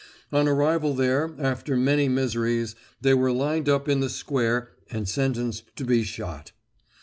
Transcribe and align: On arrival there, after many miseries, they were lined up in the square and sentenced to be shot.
On 0.31 0.47
arrival 0.47 0.95
there, 0.95 1.31
after 1.37 1.77
many 1.77 2.09
miseries, 2.09 2.73
they 3.01 3.13
were 3.13 3.31
lined 3.31 3.69
up 3.69 3.87
in 3.87 3.99
the 3.99 4.09
square 4.09 4.71
and 4.89 5.07
sentenced 5.07 5.75
to 5.75 5.83
be 5.85 6.01
shot. 6.03 6.53